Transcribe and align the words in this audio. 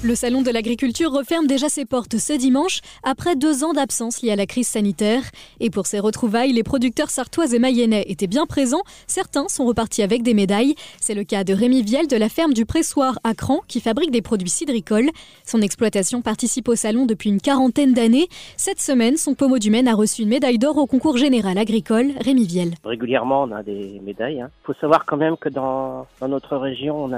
Le 0.00 0.14
Salon 0.14 0.42
de 0.42 0.50
l'agriculture 0.52 1.10
referme 1.10 1.48
déjà 1.48 1.68
ses 1.68 1.84
portes 1.84 2.18
ce 2.18 2.32
dimanche, 2.32 2.82
après 3.02 3.34
deux 3.34 3.64
ans 3.64 3.72
d'absence 3.72 4.22
liée 4.22 4.30
à 4.30 4.36
la 4.36 4.46
crise 4.46 4.68
sanitaire. 4.68 5.22
Et 5.58 5.70
pour 5.70 5.86
ces 5.86 5.98
retrouvailles, 5.98 6.52
les 6.52 6.62
producteurs 6.62 7.10
sartois 7.10 7.52
et 7.52 7.58
mayennais 7.58 8.04
étaient 8.06 8.28
bien 8.28 8.46
présents. 8.46 8.84
Certains 9.08 9.48
sont 9.48 9.66
repartis 9.66 10.04
avec 10.04 10.22
des 10.22 10.34
médailles. 10.34 10.76
C'est 11.00 11.14
le 11.14 11.24
cas 11.24 11.42
de 11.42 11.52
Rémi 11.52 11.82
Viel 11.82 12.06
de 12.06 12.16
la 12.16 12.28
ferme 12.28 12.52
du 12.52 12.64
Pressoir 12.64 13.18
à 13.24 13.34
Cran, 13.34 13.58
qui 13.66 13.80
fabrique 13.80 14.12
des 14.12 14.22
produits 14.22 14.48
cidricoles. 14.48 15.10
Son 15.44 15.60
exploitation 15.62 16.22
participe 16.22 16.68
au 16.68 16.76
salon 16.76 17.04
depuis 17.04 17.30
une 17.30 17.40
quarantaine 17.40 17.92
d'années. 17.92 18.28
Cette 18.56 18.80
semaine, 18.80 19.16
son 19.16 19.34
pommeau 19.34 19.58
du 19.58 19.72
Maine 19.72 19.88
a 19.88 19.96
reçu 19.96 20.22
une 20.22 20.28
médaille 20.28 20.58
d'or 20.58 20.78
au 20.78 20.86
concours 20.86 21.16
général 21.16 21.58
agricole 21.58 22.12
Rémi 22.20 22.46
Viel. 22.46 22.74
Régulièrement, 22.84 23.42
on 23.42 23.50
a 23.50 23.64
des 23.64 24.00
médailles. 24.04 24.36
Il 24.36 24.42
hein. 24.42 24.50
faut 24.62 24.74
savoir 24.74 25.04
quand 25.06 25.16
même 25.16 25.36
que 25.36 25.48
dans, 25.48 26.06
notre 26.22 26.56
région, 26.56 27.10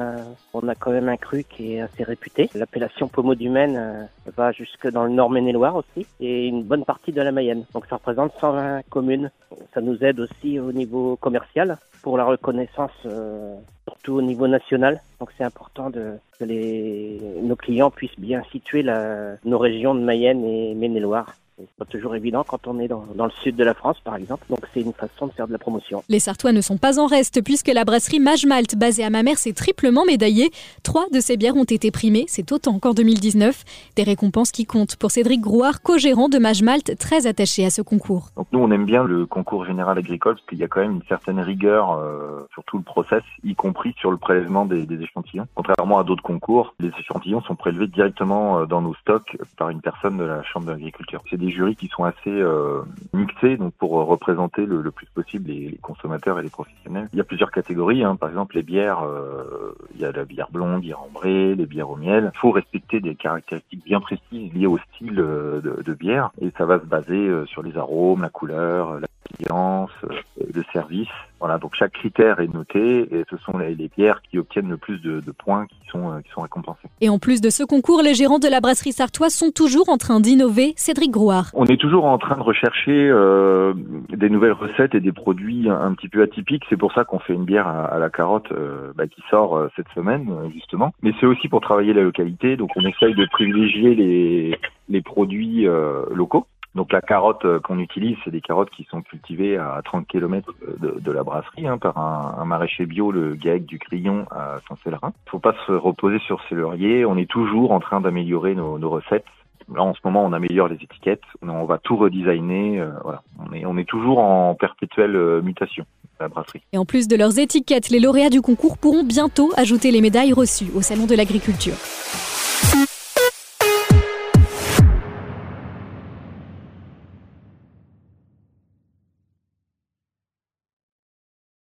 on 0.55 0.69
a 0.69 0.75
quand 0.77 0.93
même 0.93 1.11
un 1.11 1.19
cru 1.19 1.45
qui 1.45 1.75
est 1.75 1.83
assez 1.83 2.05
réputé 2.05 2.49
l'appellation 2.71 3.09
pommeau 3.09 3.35
du 3.35 3.49
Maine 3.49 3.77
euh, 3.77 4.31
va 4.37 4.53
jusque 4.53 4.89
dans 4.89 5.05
le 5.05 5.11
nord 5.11 5.29
Maine-et-Loire 5.29 5.75
aussi 5.75 6.07
et 6.21 6.47
une 6.47 6.63
bonne 6.63 6.85
partie 6.85 7.11
de 7.11 7.21
la 7.21 7.33
Mayenne. 7.33 7.65
Donc 7.75 7.87
ça 7.87 7.97
représente 7.97 8.33
120 8.41 8.83
communes. 8.89 9.31
Ça 9.75 9.81
nous 9.81 10.03
aide 10.05 10.21
aussi 10.21 10.61
au 10.61 10.71
niveau 10.71 11.17
commercial 11.17 11.79
pour 12.03 12.17
la 12.17 12.25
reconnaissance 12.25 12.93
euh, 13.07 13.57
surtout 13.89 14.15
au 14.15 14.23
niveau 14.23 14.47
national. 14.47 15.01
Donc 15.19 15.31
c'est 15.37 15.45
important 15.45 15.91
de, 15.91 16.13
que 16.39 16.45
les, 16.45 17.19
nos 17.43 17.57
clients 17.57 17.91
puissent 17.91 18.19
bien 18.19 18.43
situer 18.53 18.83
la, 18.83 19.35
nos 19.45 19.59
régions 19.59 19.95
de 19.95 20.01
Mayenne 20.01 20.45
et 20.45 20.75
Maine-et-Loire. 20.75 21.35
C'est 21.61 21.77
pas 21.79 21.85
toujours 21.85 22.15
évident 22.15 22.45
quand 22.47 22.67
on 22.67 22.79
est 22.79 22.89
dans, 22.89 23.05
le 23.17 23.31
sud 23.43 23.57
de 23.57 23.65
la 23.65 23.75
France, 23.75 23.99
par 24.03 24.17
exemple. 24.17 24.45
Donc, 24.49 24.61
c'est 24.73 24.81
une 24.81 24.93
façon 24.93 25.27
de 25.27 25.33
faire 25.33 25.47
de 25.47 25.53
la 25.53 25.59
promotion. 25.59 26.03
Les 26.09 26.19
Sartois 26.19 26.53
ne 26.53 26.61
sont 26.61 26.79
pas 26.79 26.99
en 26.99 27.07
reste, 27.07 27.43
puisque 27.43 27.69
la 27.69 27.85
brasserie 27.85 28.21
Mage 28.21 28.47
Malte, 28.47 28.77
basée 28.77 29.05
à 29.05 29.11
Mamers, 29.11 29.39
s'est 29.39 29.53
triplement 29.53 30.05
médaillée. 30.05 30.51
Trois 30.83 31.07
de 31.13 31.21
ces 31.21 31.37
bières 31.37 31.57
ont 31.57 31.65
été 31.65 31.91
primées, 31.91 32.25
c'est 32.29 32.51
autant 32.53 32.79
qu'en 32.79 32.95
2019. 32.95 33.65
Des 33.97 34.03
récompenses 34.03 34.53
qui 34.53 34.65
comptent 34.65 34.97
pour 34.97 35.11
Cédric 35.11 35.41
Grouard, 35.41 35.83
co-gérant 35.83 36.29
de 36.29 36.39
Mage 36.39 36.63
Malte, 36.63 36.97
très 36.99 37.27
attaché 37.27 37.65
à 37.67 37.71
ce 37.71 37.83
concours. 37.83 38.29
Donc, 38.37 38.47
nous, 38.53 38.61
on 38.61 38.71
aime 38.71 38.87
bien 38.87 39.05
le 39.05 39.27
concours 39.27 39.65
général 39.65 39.99
agricole, 39.99 40.35
parce 40.35 40.47
qu'il 40.47 40.59
y 40.59 40.65
a 40.65 40.69
quand 40.69 40.81
même 40.81 40.93
une 40.93 41.05
certaine 41.09 41.41
rigueur 41.41 41.93
euh, 41.93 42.47
sur 42.53 42.65
tout 42.65 42.79
le 42.79 42.85
process, 42.85 43.23
y 43.45 43.55
compris 43.55 43.95
sur 43.99 44.11
le 44.11 44.17
prélèvement 44.17 44.65
des, 44.65 44.87
des 44.87 45.03
échantillons. 45.03 45.47
Contrairement 45.55 45.99
à 45.99 46.05
d'autres 46.05 46.23
concours, 46.23 46.75
les 46.81 46.91
échantillons 46.99 47.43
sont 47.43 47.55
prélevés 47.55 47.87
directement 47.87 48.61
euh, 48.61 48.67
dans 48.67 48.81
nos 48.81 48.95
stocks 48.95 49.37
par 49.57 49.71
une 49.71 49.81
personne 49.81 50.17
de 50.17 50.25
la 50.25 50.43
Chambre 50.43 50.67
d'agriculture. 50.67 51.23
C'est 51.29 51.37
des 51.37 51.50
jurys 51.51 51.77
qui 51.77 51.89
sont 51.89 52.05
assez 52.05 52.31
euh, 52.31 52.83
mixés, 53.13 53.57
donc 53.57 53.75
pour 53.75 53.93
représenter 53.93 54.67
le, 54.67 54.91
plus 54.91 55.07
possible 55.07 55.51
les, 55.51 55.79
consommateurs 55.83 56.39
et 56.39 56.43
les 56.43 56.51
professionnels. 56.51 57.09
Il 57.13 57.17
y 57.17 57.21
a 57.21 57.25
plusieurs 57.25 57.51
catégories, 57.51 58.05
hein. 58.05 58.17
par 58.17 58.29
exemple 58.29 58.57
les 58.57 58.63
bières, 58.63 59.03
euh, 59.03 59.75
il 59.95 60.01
y 60.01 60.05
a 60.05 60.13
la 60.13 60.25
bière 60.25 60.49
blonde, 60.51 60.81
bière 60.81 61.03
ambrée, 61.03 61.55
les 61.55 61.67
bières 61.67 61.91
au 61.91 61.97
miel. 61.97 62.31
Il 62.35 62.39
faut 62.39 62.51
respecter 62.51 63.01
des 63.01 63.15
caractéristiques 63.15 63.85
bien 63.85 64.01
précises 64.01 64.53
liées 64.53 64.67
au 64.67 64.79
style 64.79 65.21
euh, 65.21 65.61
de, 65.61 65.83
de 65.83 65.95
bière, 65.95 66.31
et 66.41 66.51
ça 66.57 66.67
va 66.67 66.79
se 66.79 66.87
baser 66.87 67.29
euh, 67.29 67.47
sur 67.47 67.63
les 67.63 67.77
arômes, 67.77 68.23
la 68.23 68.31
couleur, 68.31 69.01
la 69.01 69.07
clience, 69.41 69.91
le 70.37 70.63
service. 70.73 71.09
Voilà, 71.41 71.57
donc 71.57 71.75
chaque 71.75 71.93
critère 71.93 72.41
est 72.41 72.53
noté 72.53 73.09
et 73.15 73.25
ce 73.31 73.37
sont 73.39 73.57
les, 73.57 73.75
bières 73.97 74.21
qui 74.21 74.39
obtiennent 74.39 74.69
le 74.69 74.77
plus 74.77 75.01
de, 75.01 75.23
points 75.33 75.67
qui 75.67 75.79
sont, 75.91 76.13
euh, 76.13 76.21
qui 76.21 76.31
sont 76.33 76.43
récompensés. 76.43 76.89
Et 77.01 77.09
en 77.09 77.19
plus 77.19 77.41
de 77.41 77.49
ce 77.49 77.65
concours, 77.65 78.03
les 78.03 78.13
gérants 78.13 78.39
de 78.39 78.47
la 78.47 78.61
brasserie 78.61 78.93
sartoise 78.93 79.33
sont 79.33 79.51
toujours 79.51 79.89
en 79.89 79.97
train 79.97 80.21
d'innover. 80.21 80.75
Cédric 80.77 81.11
Grouard. 81.11 81.51
On 81.55 81.65
est 81.65 81.81
toujours 81.81 82.05
en 82.05 82.19
train 82.19 82.37
de 82.37 82.43
rechercher 82.43 83.09
euh, 83.09 83.73
des 84.11 84.29
nouvelles 84.29 84.53
recettes 84.53 84.95
et 84.95 85.01
des 85.01 85.13
produits 85.13 85.71
un, 85.71 85.95
petit 85.95 86.09
peu 86.09 86.21
atypiques. 86.21 86.65
C'est 86.69 86.77
pour 86.77 86.93
ça 86.93 87.05
qu'on 87.05 87.19
fait 87.21 87.33
une 87.33 87.47
bière 87.47 87.67
à, 87.67 87.99
la 87.99 88.11
carotte 88.11 88.53
euh, 88.53 88.93
bah, 88.95 89.07
qui 89.07 89.23
sort 89.31 89.67
cette 89.77 89.89
semaine 89.95 90.29
justement. 90.53 90.93
Mais 91.03 91.13
c'est 91.21 91.27
aussi 91.27 91.49
pour 91.49 91.63
travailler 91.63 91.95
la 91.95 92.03
localité. 92.03 92.59
Donc 92.59 92.71
on 92.77 92.83
essaye 92.83 93.15
de 93.15 93.27
privilégier 93.33 93.95
les, 93.95 94.59
les 94.91 95.01
produits 95.01 95.67
locaux. 96.13 96.47
Donc 96.75 96.93
la 96.93 97.01
carotte 97.01 97.45
euh, 97.45 97.59
qu'on 97.59 97.79
utilise, 97.79 98.17
c'est 98.25 98.31
des 98.31 98.41
carottes 98.41 98.71
qui 98.71 98.85
sont 98.85 99.03
cultivées 99.03 99.57
à 99.57 99.81
30 99.85 100.07
km 100.07 100.53
de, 100.79 101.13
la 101.13 101.25
brasserie 101.25 101.67
hein, 101.67 101.79
par 101.79 101.99
un, 101.99 102.45
maraîcher 102.45 102.87
bio, 102.87 103.11
le 103.11 103.35
GAEC 103.35 103.67
du 103.67 103.79
Crillon 103.79 104.27
à 104.31 104.59
Saint-Célerin. 104.69 105.13
Il 105.15 105.27
ne 105.27 105.31
faut 105.31 105.39
pas 105.41 105.55
se 105.67 105.73
reposer 105.73 106.21
sur 106.21 106.41
ses 106.49 106.55
lauriers. 106.55 107.05
On 107.05 107.17
est 107.17 107.29
toujours 107.29 107.73
en 107.73 107.81
train 107.81 108.01
d'améliorer 108.01 108.55
nos, 108.55 108.91
recettes. 108.91 109.25
Là, 109.73 109.83
en 109.83 109.95
ce 109.95 110.01
moment, 110.05 110.25
on 110.25 110.33
améliore 110.33 110.69
les 110.69 110.77
étiquettes. 110.77 111.23
On 111.43 111.65
va 111.65 111.79
tout 111.79 111.97
redesigner. 111.97 112.81
Euh, 112.81 112.91
voilà. 113.03 113.23
on, 113.39 113.53
est, 113.53 113.65
on 113.67 113.77
est 113.77 113.89
toujours 113.89 114.19
en 114.19 114.55
perpétuelle 114.55 115.17
euh, 115.17 115.43
mutation. 115.43 115.85
La 116.21 116.29
brasserie. 116.29 116.61
Et 116.73 116.79
en 116.79 116.85
plus 116.85 117.09
de 117.09 117.17
leurs 117.17 117.39
étiquettes, 117.39 117.89
les 117.89 117.99
lauréats 117.99 118.31
du 118.31 118.43
concours 118.43 118.79
pourront 118.79 119.05
bientôt 119.05 119.51
ajouter 119.57 119.91
les 119.91 120.03
médailles 120.03 120.35
reçues 120.35 120.71
au 120.75 120.83
Salon 120.83 121.07
de 121.07 121.15
l'Agriculture. 121.15 121.75